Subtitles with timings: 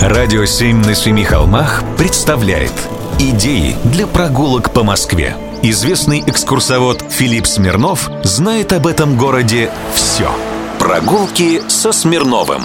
[0.00, 2.72] Радио «Семь на семи холмах» представляет
[3.18, 5.36] Идеи для прогулок по Москве.
[5.62, 10.30] Известный экскурсовод Филипп Смирнов знает об этом городе все.
[10.78, 12.64] Прогулки со Смирновым.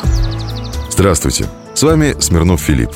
[0.89, 1.45] Здравствуйте,
[1.75, 2.91] с вами Смирнов Филипп.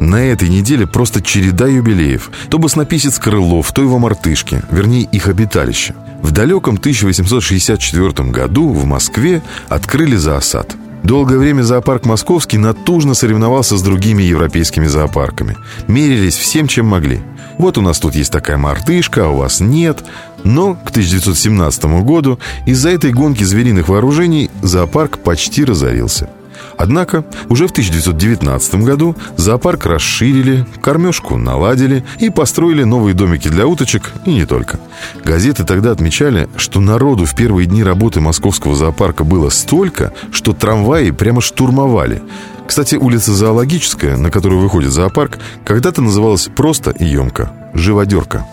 [0.00, 2.30] На этой неделе просто череда юбилеев.
[2.50, 5.94] То баснописец Крылов, то его мартышки, вернее их обиталище.
[6.22, 10.74] В далеком 1864 году в Москве открыли зоосад–
[11.06, 15.56] Долгое время зоопарк московский натужно соревновался с другими европейскими зоопарками.
[15.86, 17.20] Мерились всем, чем могли.
[17.58, 20.02] Вот у нас тут есть такая мартышка, а у вас нет.
[20.42, 26.28] Но к 1917 году из-за этой гонки звериных вооружений зоопарк почти разорился.
[26.76, 34.12] Однако уже в 1919 году зоопарк расширили, кормежку наладили и построили новые домики для уточек
[34.24, 34.78] и не только.
[35.24, 41.10] Газеты тогда отмечали, что народу в первые дни работы московского зоопарка было столько, что трамваи
[41.10, 42.22] прямо штурмовали.
[42.66, 48.44] Кстати, улица Зоологическая, на которую выходит зоопарк, когда-то называлась просто и емко– «Живодерка».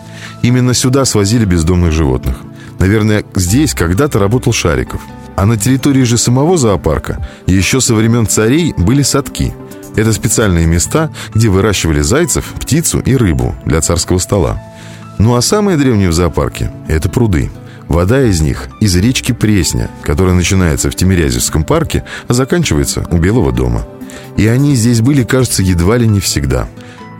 [0.42, 2.36] Именно сюда свозили бездомных животных.
[2.78, 5.00] Наверное, здесь когда-то работал Шариков–
[5.36, 9.54] а на территории же самого зоопарка еще со времен царей были садки.
[9.96, 14.60] Это специальные места, где выращивали зайцев, птицу и рыбу для царского стола.
[15.18, 17.50] Ну а самые древние в зоопарке– это пруды.
[17.88, 23.52] Вода из них из речки Пресня, которая начинается в Тимирязевском парке, а заканчивается у Белого
[23.52, 23.86] дома.
[24.36, 26.66] И они здесь были, кажется, едва ли не всегда.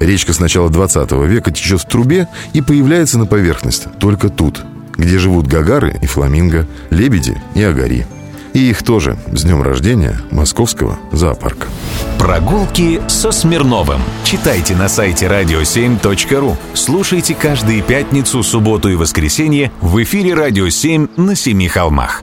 [0.00, 4.64] Речка с начала 20 века течет в трубе и появляется на поверхности только тут–
[4.96, 8.06] где живут гагары и фламинго, лебеди и агари.
[8.52, 11.66] И их тоже с днем рождения Московского зоопарка.
[12.18, 14.00] Прогулки со Смирновым.
[14.22, 16.56] Читайте на сайте radio7.ru.
[16.72, 22.22] Слушайте каждые пятницу, субботу и воскресенье в эфире «Радио 7» на Семи холмах.